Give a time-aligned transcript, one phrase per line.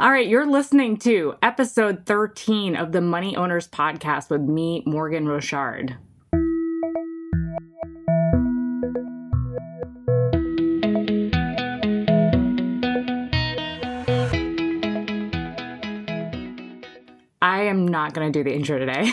[0.00, 5.26] All right, you're listening to episode 13 of the Money Owners Podcast with me, Morgen
[5.26, 5.98] Rochard.
[17.42, 19.12] I am not going to do the intro today.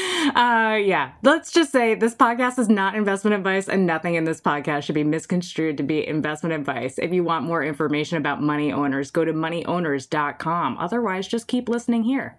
[0.34, 4.40] uh, yeah, let's just say this podcast is not investment advice, and nothing in this
[4.40, 6.98] podcast should be misconstrued to be investment advice.
[6.98, 10.78] If you want more information about money owners, go to moneyowners.com.
[10.78, 12.36] Otherwise, just keep listening here.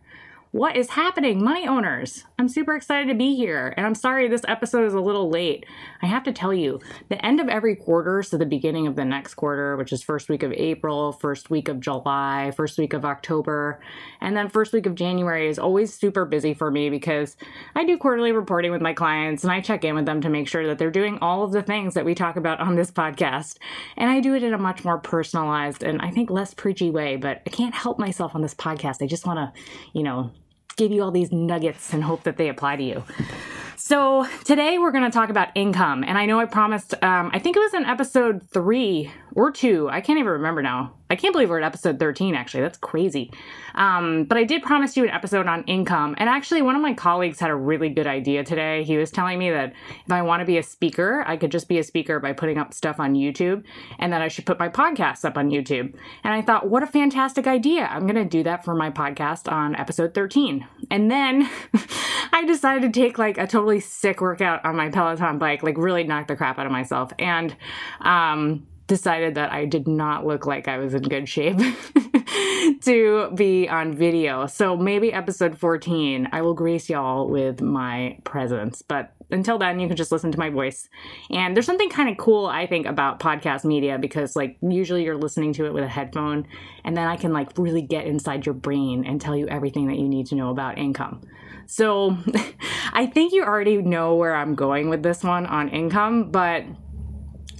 [0.55, 2.23] What is happening, money owners?
[2.39, 5.65] I'm super excited to be here, and I'm sorry this episode is a little late.
[6.01, 9.03] I have to tell you, the end of every quarter, so the beginning of the
[9.03, 13.03] next quarter, which is first week of April, first week of July, first week of
[13.03, 13.81] October,
[14.21, 17.35] and then first week of January is always super busy for me because
[17.75, 20.47] I do quarterly reporting with my clients and I check in with them to make
[20.47, 23.57] sure that they're doing all of the things that we talk about on this podcast.
[23.97, 27.17] And I do it in a much more personalized and I think less preachy way,
[27.17, 29.03] but I can't help myself on this podcast.
[29.03, 29.61] I just want to,
[29.91, 30.31] you know,
[30.77, 33.03] give you all these nuggets and hope that they apply to you.
[33.77, 36.95] So today we're going to talk about income, and I know I promised.
[37.03, 39.89] Um, I think it was in episode three or two.
[39.89, 40.93] I can't even remember now.
[41.09, 42.61] I can't believe we're at episode 13, actually.
[42.61, 43.31] That's crazy.
[43.75, 46.15] Um, but I did promise you an episode on income.
[46.17, 48.83] And actually, one of my colleagues had a really good idea today.
[48.83, 49.73] He was telling me that
[50.05, 52.57] if I want to be a speaker, I could just be a speaker by putting
[52.57, 53.65] up stuff on YouTube,
[53.99, 55.95] and that I should put my podcasts up on YouTube.
[56.23, 57.87] And I thought, what a fantastic idea.
[57.91, 60.65] I'm going to do that for my podcast on episode 13.
[60.89, 61.47] And then
[62.33, 66.03] I decided to take like a totally sick workout on my Peloton bike, like really
[66.03, 67.11] knock the crap out of myself.
[67.19, 67.55] And,
[68.01, 71.57] um, decided that I did not look like I was in good shape
[72.83, 74.45] to be on video.
[74.47, 78.81] So maybe episode 14, I will grace y'all with my presence.
[78.81, 80.87] But until then, you can just listen to my voice.
[81.31, 85.17] And there's something kind of cool, I think, about podcast media because, like, usually you're
[85.17, 86.47] listening to it with a headphone,
[86.83, 89.97] and then I can, like, really get inside your brain and tell you everything that
[89.97, 91.21] you need to know about income.
[91.65, 92.17] So
[92.93, 96.63] I think you already know where I'm going with this one on income, but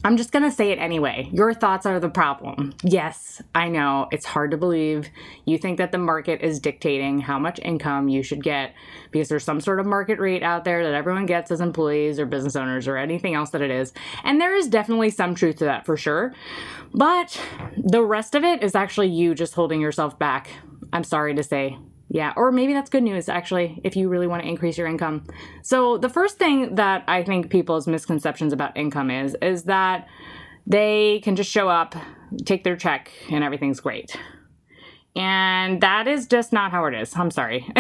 [0.05, 1.27] I'm just going to say it anyway.
[1.33, 2.75] Your thoughts are the problem.
[2.83, 5.09] Yes, I know it's hard to believe.
[5.45, 8.75] You think that the market is dictating how much income you should get
[9.09, 12.27] because there's some sort of market rate out there that everyone gets as employees or
[12.27, 13.93] business owners or anything else that it is.
[14.23, 16.35] And there is definitely some truth to that for sure.
[16.93, 17.41] But
[17.75, 20.51] the rest of it is actually you just holding yourself back.
[20.93, 21.79] I'm sorry to say.
[22.15, 25.25] Yeah, or maybe that's good news actually if you really want to increase your income.
[25.63, 30.07] So, the first thing that I think people's misconceptions about income is is that
[30.65, 31.93] they can just show up,
[32.45, 34.15] take their check and everything's great.
[35.15, 37.15] And that is just not how it is.
[37.15, 37.65] I'm sorry.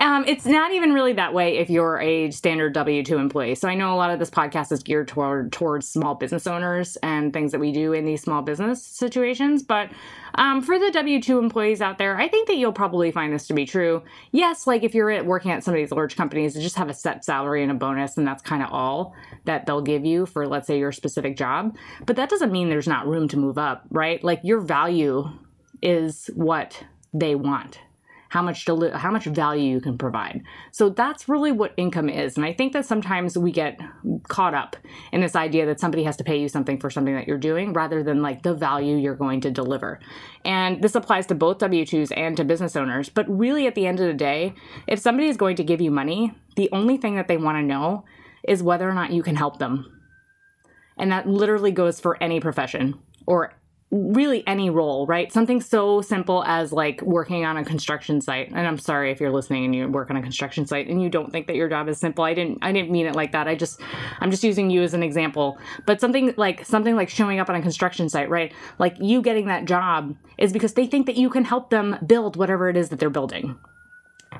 [0.00, 3.54] um, it's not even really that way if you're a standard W 2 employee.
[3.54, 6.96] So I know a lot of this podcast is geared toward towards small business owners
[6.96, 9.62] and things that we do in these small business situations.
[9.62, 9.90] But
[10.34, 13.46] um, for the W 2 employees out there, I think that you'll probably find this
[13.46, 14.02] to be true.
[14.30, 16.94] Yes, like if you're working at some of these large companies, they just have a
[16.94, 19.14] set salary and a bonus, and that's kind of all
[19.46, 21.74] that they'll give you for, let's say, your specific job.
[22.04, 24.22] But that doesn't mean there's not room to move up, right?
[24.22, 25.30] Like your value
[25.82, 27.78] is what they want
[28.30, 30.42] how much deli- how much value you can provide.
[30.70, 32.36] So that's really what income is.
[32.36, 33.78] And I think that sometimes we get
[34.28, 34.76] caught up
[35.12, 37.72] in this idea that somebody has to pay you something for something that you're doing
[37.72, 39.98] rather than like the value you're going to deliver.
[40.44, 43.98] And this applies to both W2s and to business owners, but really at the end
[43.98, 44.54] of the day,
[44.86, 47.62] if somebody is going to give you money, the only thing that they want to
[47.62, 48.04] know
[48.46, 50.00] is whether or not you can help them.
[50.96, 53.54] And that literally goes for any profession or
[53.90, 55.32] really any role, right?
[55.32, 58.50] Something so simple as like working on a construction site.
[58.52, 61.08] And I'm sorry if you're listening and you work on a construction site and you
[61.08, 62.22] don't think that your job is simple.
[62.22, 63.48] I didn't I didn't mean it like that.
[63.48, 63.80] I just
[64.20, 65.58] I'm just using you as an example.
[65.86, 68.52] But something like something like showing up on a construction site, right?
[68.78, 72.36] Like you getting that job is because they think that you can help them build
[72.36, 73.58] whatever it is that they're building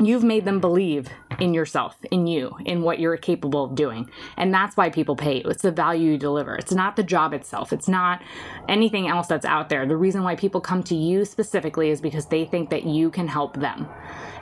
[0.00, 4.10] you've made them believe in yourself, in you, in what you're capable of doing.
[4.36, 5.44] And that's why people pay you.
[5.44, 6.56] It's the value you deliver.
[6.56, 7.72] It's not the job itself.
[7.72, 8.22] It's not
[8.68, 9.86] anything else that's out there.
[9.86, 13.28] The reason why people come to you specifically is because they think that you can
[13.28, 13.88] help them.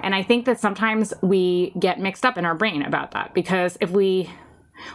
[0.00, 3.76] And I think that sometimes we get mixed up in our brain about that because
[3.80, 4.30] if we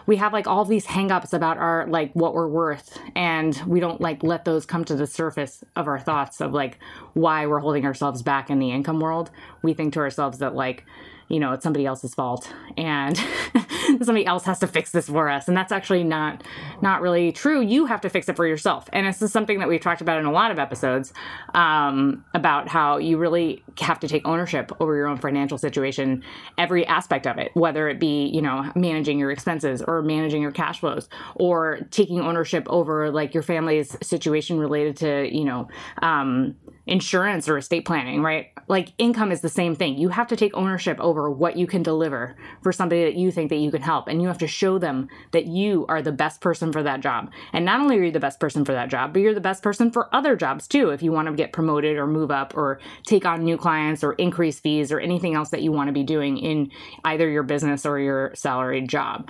[0.06, 4.02] we have like all these hangups about our like what we're worth and we don't
[4.02, 6.80] like let those come to the surface of our thoughts of like
[7.14, 9.32] why we're holding ourselves back in the income world.
[9.62, 10.86] We think to ourselves that like
[11.34, 12.48] you know, it's somebody else's fault
[12.78, 13.18] and
[14.04, 15.48] somebody else has to fix this for us.
[15.48, 16.44] And that's actually not
[16.84, 17.60] not really true.
[17.60, 18.88] You have to fix it for yourself.
[18.94, 21.12] And this is something that we've talked about in a lot of episodes
[21.56, 26.24] um, about how you really have to take ownership over your own financial situation,
[26.60, 30.52] every aspect of it, whether it be, you know, managing your expenses or managing your
[30.52, 35.68] cash flows or taking ownership over like your family's situation related to, you know,
[36.04, 38.48] um, insurance or estate planning, right?
[38.68, 39.98] Like income is the same thing.
[39.98, 43.50] You have to take ownership over what you can deliver for somebody that you think
[43.50, 46.42] that you can help and you have to show them that you are the best
[46.42, 47.32] person for that job.
[47.54, 49.64] And not only are you the best person for that job, but you're the best
[49.64, 52.80] person for other jobs too if you want to get promoted or move up or
[53.06, 56.04] take on new clients or increase fees or anything else that you want to be
[56.04, 56.70] doing in
[57.06, 59.30] either your business or your salaried job.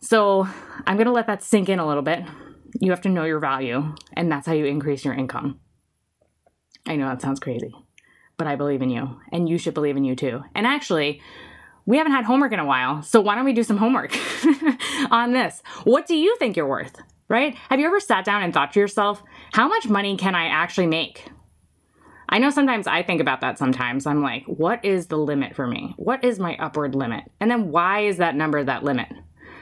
[0.00, 0.46] So,
[0.86, 2.24] I'm going to let that sink in a little bit.
[2.78, 5.60] You have to know your value, and that's how you increase your income.
[6.86, 7.74] I know that sounds crazy,
[8.36, 10.42] but I believe in you, and you should believe in you too.
[10.54, 11.22] And actually,
[11.86, 14.16] we haven't had homework in a while, so why don't we do some homework
[15.10, 15.62] on this?
[15.84, 16.96] What do you think you're worth,
[17.28, 17.54] right?
[17.70, 19.22] Have you ever sat down and thought to yourself,
[19.52, 21.30] how much money can I actually make?
[22.28, 24.06] I know sometimes I think about that sometimes.
[24.06, 25.94] I'm like, what is the limit for me?
[25.96, 27.24] What is my upward limit?
[27.40, 29.08] And then why is that number that limit?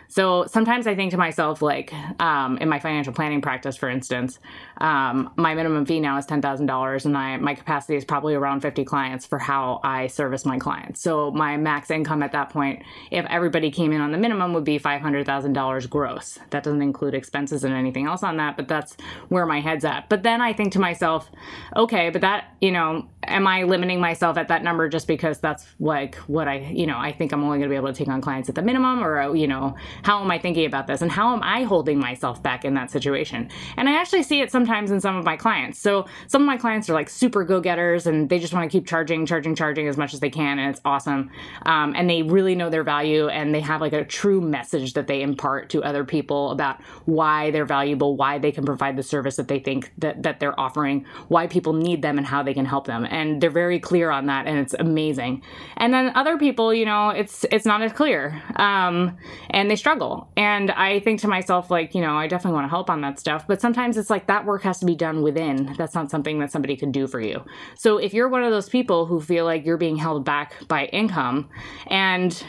[0.08, 4.38] So sometimes I think to myself, like um, in my financial planning practice, for instance,
[4.82, 8.34] um, my minimum fee now is ten thousand dollars, and I, my capacity is probably
[8.34, 11.00] around fifty clients for how I service my clients.
[11.00, 12.82] So my max income at that point,
[13.12, 16.40] if everybody came in on the minimum, would be five hundred thousand dollars gross.
[16.50, 18.96] That doesn't include expenses and anything else on that, but that's
[19.28, 20.08] where my head's at.
[20.08, 21.30] But then I think to myself,
[21.76, 25.64] okay, but that you know, am I limiting myself at that number just because that's
[25.78, 28.08] like what I you know I think I'm only going to be able to take
[28.08, 31.02] on clients at the minimum, or you know how am I thinking about this?
[31.02, 33.48] And how am I holding myself back in that situation?
[33.76, 35.78] And I actually see it sometimes in some of my clients.
[35.78, 38.78] So some of my clients are like super go getters and they just want to
[38.78, 40.58] keep charging, charging, charging as much as they can.
[40.58, 41.30] And it's awesome.
[41.66, 45.06] Um, and they really know their value and they have like a true message that
[45.06, 49.36] they impart to other people about why they're valuable, why they can provide the service
[49.36, 52.64] that they think that, that they're offering, why people need them and how they can
[52.64, 53.06] help them.
[53.10, 55.42] And they're very clear on that and it's amazing.
[55.76, 58.42] And then other people, you know, it's, it's not as clear.
[58.56, 59.16] Um,
[59.50, 60.28] and they struggle.
[60.36, 63.18] And I think to myself, like, you know, I definitely want to help on that
[63.18, 63.46] stuff.
[63.46, 65.74] But sometimes it's like that work has to be done within.
[65.76, 67.44] That's not something that somebody can do for you.
[67.74, 70.86] So if you're one of those people who feel like you're being held back by
[70.86, 71.50] income
[71.86, 72.42] and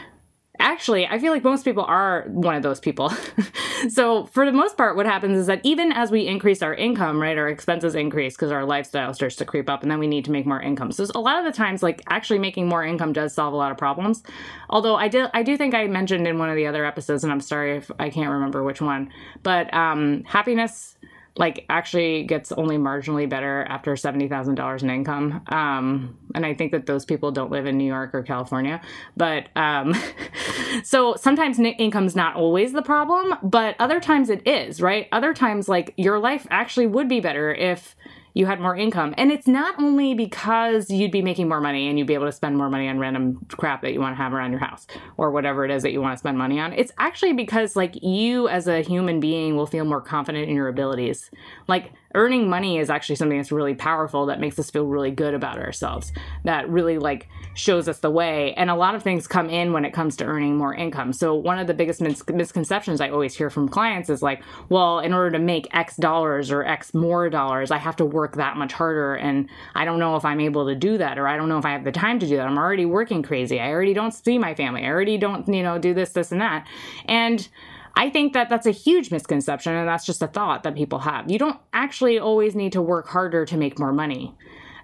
[0.58, 3.12] actually, I feel like most people are one of those people.
[3.88, 7.20] so, for the most part, what happens is that even as we increase our income,
[7.20, 10.24] right, our expenses increase because our lifestyle starts to creep up and then we need
[10.26, 10.92] to make more income.
[10.92, 13.72] So, a lot of the times, like actually making more income does solve a lot
[13.72, 14.22] of problems.
[14.70, 17.32] Although, I, did, I do think I mentioned in one of the other episodes, and
[17.32, 19.10] I'm sorry if I can't remember which one,
[19.42, 20.96] but um, happiness
[21.36, 25.42] like actually gets only marginally better after $70,000 in income.
[25.48, 28.80] Um, and I think that those people don't live in New York or California.
[29.16, 29.94] But um,
[30.84, 35.08] so sometimes income's not always the problem, but other times it is, right?
[35.10, 37.96] Other times, like your life actually would be better if
[38.34, 39.14] you had more income.
[39.16, 42.32] And it's not only because you'd be making more money and you'd be able to
[42.32, 44.86] spend more money on random crap that you want to have around your house
[45.16, 46.72] or whatever it is that you want to spend money on.
[46.72, 50.68] It's actually because like you as a human being will feel more confident in your
[50.68, 51.30] abilities.
[51.68, 55.34] Like earning money is actually something that's really powerful that makes us feel really good
[55.34, 56.12] about ourselves
[56.44, 58.52] that really like shows us the way.
[58.54, 61.12] And a lot of things come in when it comes to earning more income.
[61.12, 65.00] So one of the biggest mis- misconceptions i always hear from clients is like well
[65.00, 68.56] in order to make x dollars or x more dollars i have to work that
[68.56, 71.48] much harder and i don't know if i'm able to do that or i don't
[71.48, 72.46] know if i have the time to do that.
[72.46, 73.60] I'm already working crazy.
[73.60, 74.84] I already don't see my family.
[74.84, 76.66] I already don't you know do this this and that.
[77.06, 77.48] And
[77.96, 81.30] I think that that's a huge misconception, and that's just a thought that people have.
[81.30, 84.34] You don't actually always need to work harder to make more money.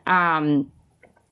[0.06, 0.70] Um,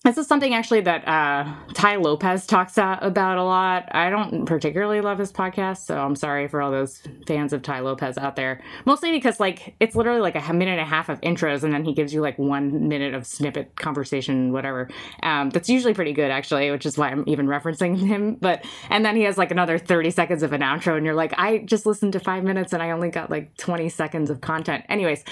[0.04, 3.88] this is something actually that uh, Tai Lopez talks about a lot.
[3.90, 7.80] I don't particularly love his podcast, so I'm sorry for all those fans of Tai
[7.80, 8.62] Lopez out there.
[8.86, 11.84] Mostly because like it's literally like a minute and a half of intros, and then
[11.84, 14.88] he gives you like one minute of snippet conversation, whatever.
[15.24, 18.36] Um, that's usually pretty good actually, which is why I'm even referencing him.
[18.36, 21.34] But and then he has like another 30 seconds of an outro, and you're like,
[21.36, 24.84] I just listened to five minutes and I only got like 20 seconds of content.
[24.88, 25.24] Anyways,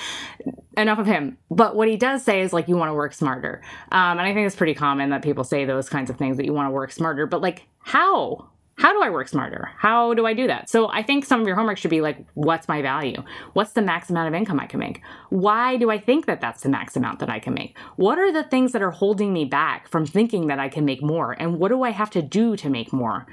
[0.76, 1.38] enough of him.
[1.52, 4.34] But what he does say is like you want to work smarter, um, and I
[4.34, 6.72] think it's pretty common that people say those kinds of things that you want to
[6.72, 7.24] work smarter.
[7.24, 8.48] But like, how?
[8.74, 9.70] How do I work smarter?
[9.78, 10.68] How do I do that?
[10.68, 13.22] So I think some of your homework should be like, what's my value?
[13.52, 15.02] What's the max amount of income I can make?
[15.30, 17.78] Why do I think that that's the max amount that I can make?
[17.94, 21.00] What are the things that are holding me back from thinking that I can make
[21.00, 21.36] more?
[21.38, 23.24] And what do I have to do to make more?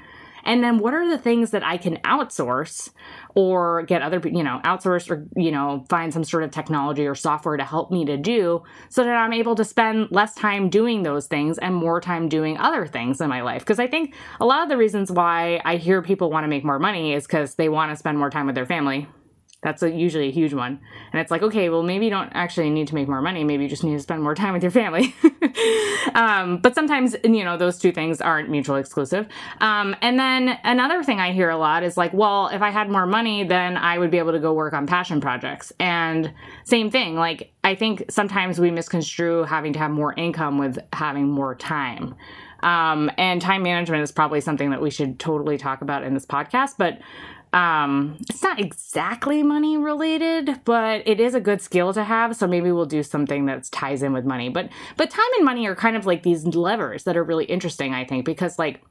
[0.44, 2.90] And then what are the things that I can outsource
[3.34, 7.14] or get other, you know, outsource or, you know, find some sort of technology or
[7.14, 11.02] software to help me to do so that I'm able to spend less time doing
[11.02, 13.62] those things and more time doing other things in my life.
[13.62, 16.64] Because I think a lot of the reasons why I hear people want to make
[16.64, 19.08] more money is because they want to spend more time with their family
[19.64, 20.78] that's a, usually a huge one.
[21.10, 23.44] And it's like, okay, well, maybe you don't actually need to make more money.
[23.44, 25.14] Maybe you just need to spend more time with your family.
[26.14, 29.26] um, but sometimes, you know, those two things aren't mutually exclusive.
[29.62, 32.90] Um, and then another thing I hear a lot is like, well, if I had
[32.90, 35.72] more money, then I would be able to go work on passion projects.
[35.80, 40.78] And same thing, like, I think sometimes we misconstrue having to have more income with
[40.92, 42.14] having more time.
[42.62, 46.26] Um, and time management is probably something that we should totally talk about in this
[46.26, 46.74] podcast.
[46.76, 46.98] But
[47.54, 52.34] um, it's not exactly money related, but it is a good skill to have.
[52.34, 54.48] So maybe we'll do something that ties in with money.
[54.48, 57.94] But but time and money are kind of like these levers that are really interesting,
[57.94, 58.82] I think, because like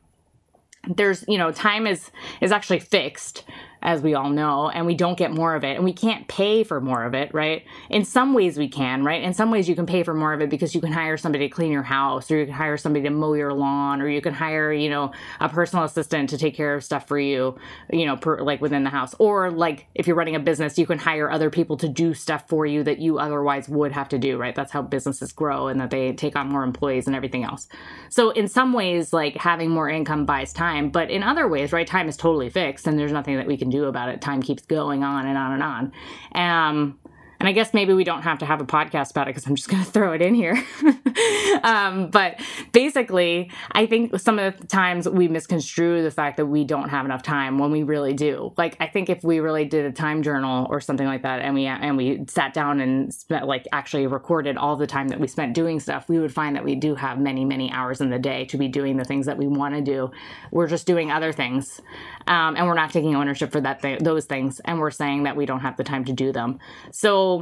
[0.88, 3.44] there's you know time is is actually fixed
[3.84, 5.76] as we all know, and we don't get more of it.
[5.76, 7.66] And we can't pay for more of it, right?
[7.90, 9.22] In some ways, we can, right?
[9.22, 11.50] In some ways, you can pay for more of it because you can hire somebody
[11.50, 14.22] to clean your house, or you can hire somebody to mow your lawn, or you
[14.22, 15.12] can hire, you know,
[15.42, 17.58] a personal assistant to take care of stuff for you,
[17.92, 19.14] you know, per, like within the house.
[19.20, 22.48] Or like if you're running a business, you can hire other people to do stuff
[22.48, 24.56] for you that you otherwise would have to do, right?
[24.56, 27.68] That's how businesses grow and that they take on more employees and everything else.
[28.10, 31.86] So in some ways, like having more income buys time, but in other ways, right,
[31.86, 34.22] time is totally fixed and there's nothing that we can do about it.
[34.22, 35.92] Time keeps going on and on and on.
[36.36, 37.00] Um,
[37.44, 39.56] and I guess maybe we don't have to have a podcast about it because I'm
[39.56, 40.64] just going to throw it in here.
[41.64, 42.40] um, but
[42.72, 47.04] basically, I think some of the times we misconstrue the fact that we don't have
[47.04, 48.54] enough time when we really do.
[48.56, 51.54] Like, I think if we really did a time journal or something like that, and
[51.54, 55.28] we and we sat down and spent, like actually recorded all the time that we
[55.28, 58.20] spent doing stuff, we would find that we do have many many hours in the
[58.20, 60.12] day to be doing the things that we want to do.
[60.52, 61.82] We're just doing other things,
[62.26, 65.36] um, and we're not taking ownership for that th- those things, and we're saying that
[65.36, 66.60] we don't have the time to do them.
[66.92, 67.33] So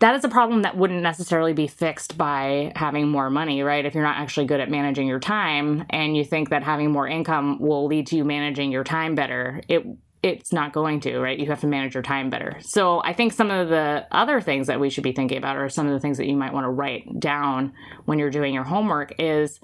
[0.00, 3.84] that is a problem that wouldn't necessarily be fixed by having more money, right?
[3.84, 7.06] If you're not actually good at managing your time and you think that having more
[7.06, 9.84] income will lead to you managing your time better, it
[10.22, 11.38] it's not going to, right?
[11.38, 12.56] You have to manage your time better.
[12.62, 15.68] So I think some of the other things that we should be thinking about are
[15.68, 17.74] some of the things that you might want to write down
[18.06, 19.60] when you're doing your homework is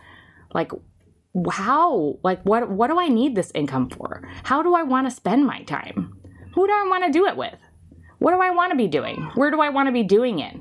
[0.52, 0.70] like
[1.50, 4.28] how like what what do I need this income for?
[4.42, 6.14] How do I want to spend my time?
[6.54, 7.56] Who do I want to do it with?
[8.20, 9.30] What do I want to be doing?
[9.34, 10.54] Where do I want to be doing it?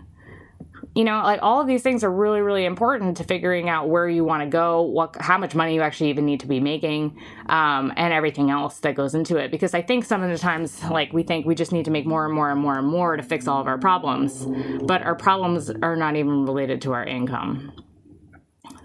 [0.95, 4.07] You know, like all of these things are really, really important to figuring out where
[4.07, 7.19] you want to go, what, how much money you actually even need to be making,
[7.47, 9.51] um, and everything else that goes into it.
[9.51, 12.05] Because I think some of the times, like we think we just need to make
[12.05, 14.47] more and more and more and more to fix all of our problems,
[14.83, 17.73] but our problems are not even related to our income.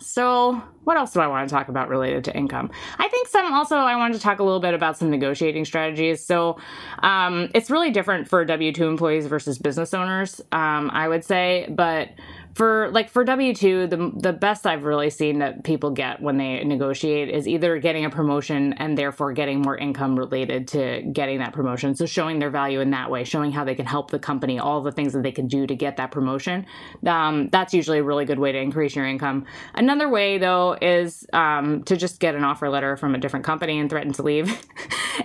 [0.04, 2.70] So, what else do I want to talk about related to income?
[2.98, 6.24] I think some also I wanted to talk a little bit about some negotiating strategies.
[6.24, 6.58] So,
[6.98, 11.66] um, it's really different for W 2 employees versus business owners, um, I would say.
[11.70, 12.10] But
[12.54, 16.62] for like for W2 the the best I've really seen that people get when they
[16.64, 21.52] negotiate is either getting a promotion and therefore getting more income related to getting that
[21.52, 21.94] promotion.
[21.94, 24.82] So showing their value in that way showing how they can help the company all
[24.82, 26.66] the things that they can do to get that promotion.
[27.06, 29.46] Um, that's usually a really good way to increase your income.
[29.74, 33.78] Another way though is um, to just get an offer letter from a different company
[33.78, 34.60] and threaten to leave.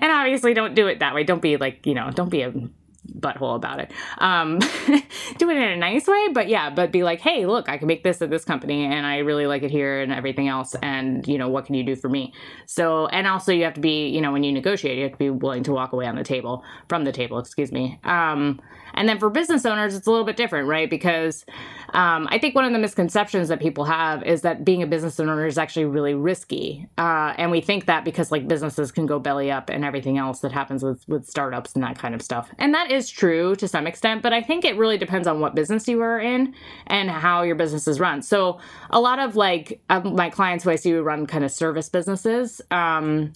[0.02, 1.24] And obviously don't do it that way.
[1.24, 2.54] Don't be like you know don't be a
[3.20, 3.92] butthole about it.
[4.18, 4.60] Um,
[5.38, 7.88] do it in a nice way, but yeah, but be like, hey, look, I can
[7.88, 10.76] make this at this company and I really like it here and everything else.
[10.82, 12.34] And, you know, what can you do for me?
[12.66, 15.18] So, and also you have to be, you know, when you negotiate, you have to
[15.18, 18.00] be willing to walk away on the table, from the table, excuse me.
[18.04, 18.62] Um,
[18.94, 20.90] and then for business owners, it's a little bit different, right?
[20.90, 21.46] Because
[21.94, 25.20] um, I think one of the misconceptions that people have is that being a business
[25.20, 26.88] owner is actually really risky.
[26.98, 30.40] Uh, and we think that because like businesses can go belly up and everything else
[30.40, 32.50] that happens with, with startups and that kind of stuff.
[32.58, 35.56] And that is true to some extent, but I think it really depends on what
[35.56, 36.54] business you are in
[36.88, 38.22] and how your business is run.
[38.22, 41.90] So a lot of like my clients who I see who run kind of service
[41.90, 43.34] businesses, um,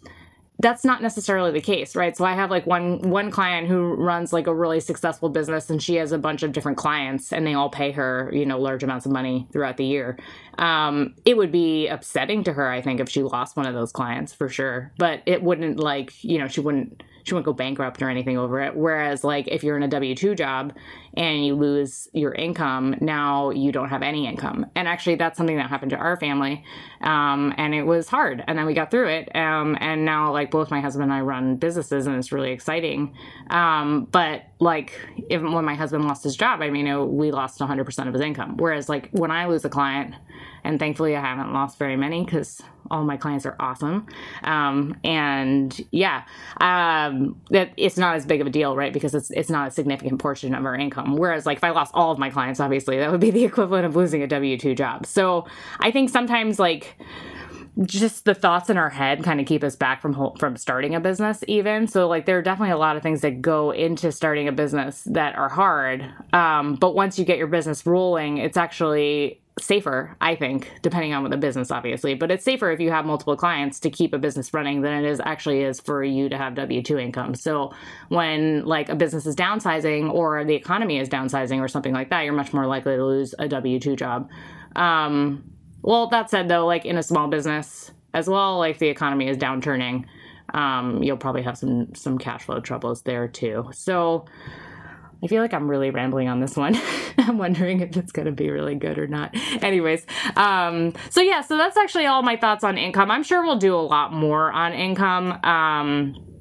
[0.60, 4.31] that's not necessarily the case right so i have like one one client who runs
[4.31, 7.53] like a really successful business and she has a bunch of different clients and they
[7.53, 10.17] all pay her you know large amounts of money throughout the year
[10.60, 13.91] um, it would be upsetting to her i think if she lost one of those
[13.91, 18.01] clients for sure but it wouldn't like you know she wouldn't she won't go bankrupt
[18.01, 18.75] or anything over it.
[18.75, 20.74] Whereas, like, if you're in a W 2 job
[21.15, 24.65] and you lose your income, now you don't have any income.
[24.75, 26.63] And actually, that's something that happened to our family.
[27.01, 28.44] Um, and it was hard.
[28.48, 29.36] And then we got through it.
[29.36, 33.15] Um, and now, like, both my husband and I run businesses, and it's really exciting.
[33.50, 35.00] Um, but, like,
[35.30, 38.22] even when my husband lost his job, I mean, it, we lost 100% of his
[38.22, 38.58] income.
[38.58, 40.15] Whereas, like, when I lose a client,
[40.63, 44.08] and thankfully I haven't lost very many because all my clients are awesome.
[44.43, 46.24] Um, and yeah,
[46.60, 48.93] um, that it's not as big of a deal, right?
[48.93, 51.15] Because it's it's not a significant portion of our income.
[51.15, 53.86] Whereas like if I lost all of my clients, obviously that would be the equivalent
[53.86, 55.05] of losing a W two job.
[55.05, 55.48] So
[55.79, 56.96] I think sometimes like
[57.82, 61.00] just the thoughts in our head kind of keep us back from from starting a
[61.00, 64.48] business even so like there are definitely a lot of things that go into starting
[64.48, 69.41] a business that are hard um, but once you get your business rolling it's actually
[69.60, 73.38] safer i think depending on the business obviously but it's safer if you have multiple
[73.38, 76.53] clients to keep a business running than it is actually is for you to have
[76.53, 77.72] w2 income so
[78.10, 82.24] when like a business is downsizing or the economy is downsizing or something like that
[82.24, 84.27] you're much more likely to lose a w2 job
[84.75, 85.43] um,
[85.83, 89.38] well, that said, though, like in a small business as well, like the economy is
[89.38, 90.05] downturning,
[90.53, 93.69] um, you'll probably have some some cash flow troubles there too.
[93.74, 94.25] So
[95.24, 96.77] I feel like I'm really rambling on this one.
[97.18, 99.34] I'm wondering if it's going to be really good or not.
[99.63, 103.10] Anyways, um, so yeah, so that's actually all my thoughts on income.
[103.10, 105.39] I'm sure we'll do a lot more on income.
[105.44, 106.33] Um,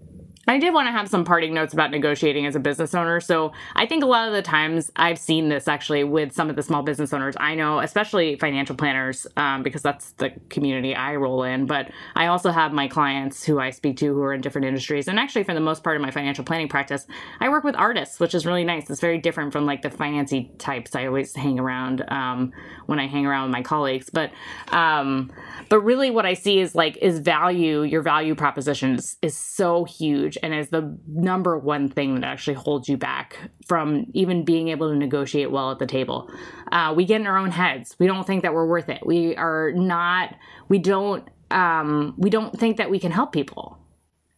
[0.49, 3.21] I did want to have some parting notes about negotiating as a business owner.
[3.21, 6.57] So I think a lot of the times I've seen this actually with some of
[6.57, 11.15] the small business owners I know, especially financial planners, um, because that's the community I
[11.15, 11.67] roll in.
[11.67, 15.07] But I also have my clients who I speak to who are in different industries.
[15.07, 17.07] And actually, for the most part of my financial planning practice,
[17.39, 18.91] I work with artists, which is really nice.
[18.91, 22.53] It's very different from like the financy types I always hang around um,
[22.87, 24.11] when I hang around with my colleagues.
[24.11, 24.33] But
[24.69, 25.31] um,
[25.69, 27.83] but really, what I see is like is value.
[27.83, 32.25] Your value proposition is, is so huge huge and is the number one thing that
[32.25, 36.31] actually holds you back from even being able to negotiate well at the table.
[36.71, 37.97] Uh, we get in our own heads.
[37.99, 39.05] We don't think that we're worth it.
[39.05, 40.35] We are not.
[40.69, 41.29] We don't.
[41.51, 43.79] Um, we don't think that we can help people.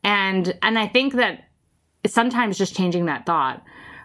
[0.03, 1.45] And and I think that
[2.07, 3.63] sometimes just changing that thought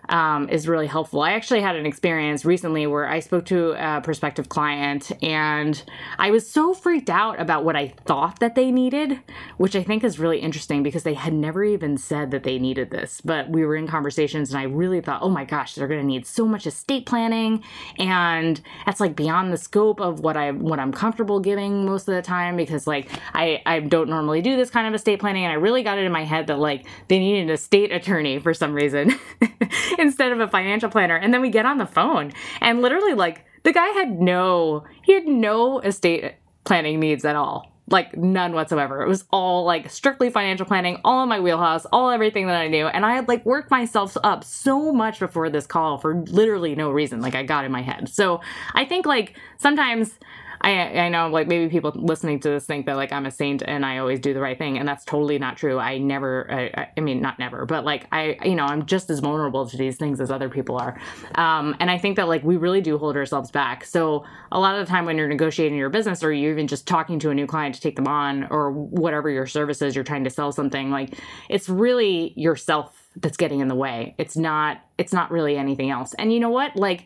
[0.09, 1.21] um, is really helpful.
[1.21, 5.81] I actually had an experience recently where I spoke to a prospective client and
[6.17, 9.19] I was so freaked out about what I thought that they needed,
[9.57, 12.89] which I think is really interesting because they had never even said that they needed
[12.89, 13.21] this.
[13.21, 16.05] But we were in conversations and I really thought, oh my gosh, they're going to
[16.05, 17.63] need so much estate planning.
[17.99, 22.15] And that's like beyond the scope of what I what I'm comfortable giving most of
[22.15, 25.45] the time because like I, I don't normally do this kind of estate planning.
[25.45, 28.39] And I really got it in my head that like they needed an estate attorney
[28.39, 29.13] for some reason.
[30.00, 31.15] instead of a financial planner.
[31.15, 35.13] And then we get on the phone and literally like the guy had no he
[35.13, 37.72] had no estate planning needs at all.
[37.88, 39.01] Like none whatsoever.
[39.01, 42.68] It was all like strictly financial planning, all in my wheelhouse, all everything that I
[42.68, 42.86] knew.
[42.86, 46.91] And I had like worked myself up so much before this call for literally no
[46.91, 47.20] reason.
[47.20, 48.08] Like I got in my head.
[48.08, 48.41] So
[48.75, 50.20] I think like sometimes
[50.61, 53.63] I I know like maybe people listening to this think that like I'm a saint
[53.65, 55.79] and I always do the right thing, and that's totally not true.
[55.79, 59.19] I never, I, I mean, not never, but like I, you know, I'm just as
[59.19, 61.00] vulnerable to these things as other people are.
[61.35, 63.85] Um, and I think that like we really do hold ourselves back.
[63.85, 66.87] So a lot of the time when you're negotiating your business or you're even just
[66.87, 70.03] talking to a new client to take them on or whatever your service is, you're
[70.03, 71.17] trying to sell something like
[71.50, 74.15] it's really yourself that's getting in the way.
[74.17, 76.13] It's not it's not really anything else.
[76.15, 76.75] And you know what?
[76.75, 77.05] Like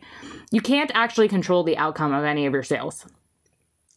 [0.50, 3.06] you can't actually control the outcome of any of your sales.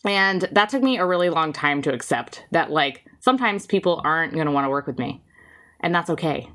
[0.08, 4.34] And that took me a really long time to accept that, like, sometimes people aren't
[4.34, 5.22] going to want to work with me.
[5.82, 6.50] And that's okay.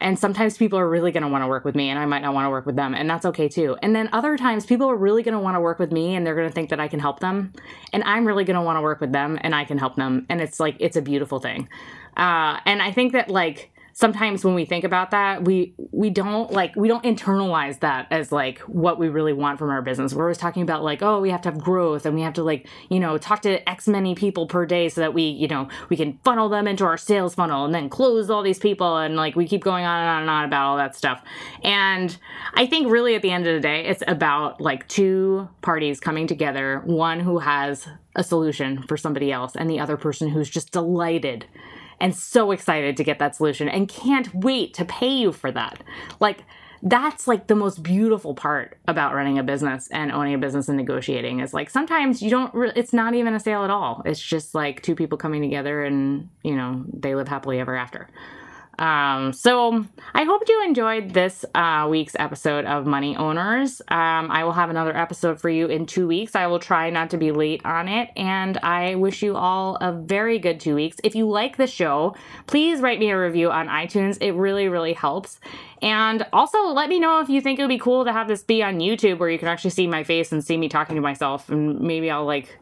[0.00, 2.22] And sometimes people are really going to want to work with me and I might
[2.22, 2.92] not want to work with them.
[2.92, 3.76] And that's okay too.
[3.82, 6.26] And then other times people are really going to want to work with me and
[6.26, 7.52] they're going to think that I can help them.
[7.92, 10.26] And I'm really going to want to work with them and I can help them.
[10.28, 11.68] And it's like, it's a beautiful thing.
[12.16, 16.50] Uh, and I think that, like, sometimes when we think about that we we don't
[16.50, 20.14] like we don't internalize that as like what we really want from our business.
[20.14, 22.42] We're always talking about like oh we have to have growth and we have to
[22.42, 25.68] like you know talk to x many people per day so that we you know
[25.88, 29.16] we can funnel them into our sales funnel and then close all these people and
[29.16, 31.22] like we keep going on and on and on about all that stuff.
[31.62, 32.16] And
[32.54, 36.26] i think really at the end of the day it's about like two parties coming
[36.26, 40.70] together one who has a solution for somebody else and the other person who's just
[40.70, 41.46] delighted
[42.02, 45.82] and so excited to get that solution and can't wait to pay you for that.
[46.18, 46.40] Like,
[46.82, 50.76] that's like the most beautiful part about running a business and owning a business and
[50.76, 54.20] negotiating is like sometimes you don't re- it's not even a sale at all it's
[54.20, 58.08] just like two people coming together and you know they live happily ever after
[58.78, 63.80] um, so I hope you enjoyed this uh, week's episode of Money Owners.
[63.88, 66.34] Um, I will have another episode for you in two weeks.
[66.34, 69.92] I will try not to be late on it, and I wish you all a
[69.92, 70.96] very good two weeks.
[71.04, 74.18] If you like the show, please write me a review on iTunes.
[74.20, 75.38] It really, really helps.
[75.82, 78.42] And also let me know if you think it would be cool to have this
[78.42, 81.02] be on YouTube where you can actually see my face and see me talking to
[81.02, 82.58] myself, and maybe I'll like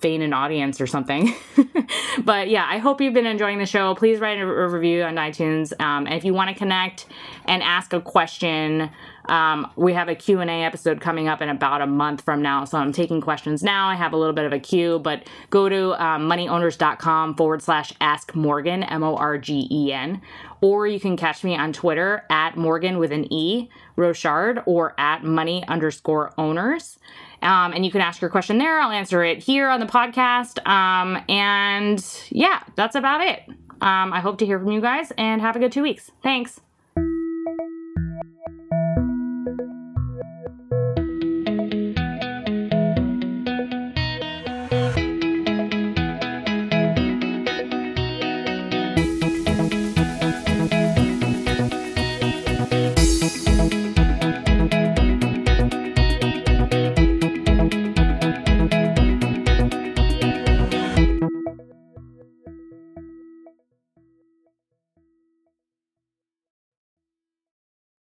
[0.00, 1.34] feign an audience or something.
[2.24, 3.94] but yeah, I hope you've been enjoying the show.
[3.94, 5.72] Please write a, a review on iTunes.
[5.80, 7.06] Um, and if you want to connect
[7.46, 8.90] and ask a question
[9.26, 12.76] Um, we have a Q&A episode coming up in about a month from now, so
[12.76, 13.88] I'm taking questions now.
[13.88, 17.92] I have a little bit of a queue, but go to um, moneyowners.com forward slash
[18.02, 20.20] ask Morgen, M O R G E N,
[20.60, 25.24] or you can catch me on Twitter at Morgen with an E, Rochard, or at
[25.24, 26.98] money underscore owners.
[27.44, 28.80] Um, and you can ask your question there.
[28.80, 30.66] I'll answer it here on the podcast.
[30.66, 33.42] Um, and yeah, that's about it.
[33.80, 36.10] Um, I hope to hear from you guys and have a good two weeks.
[36.22, 36.60] Thanks.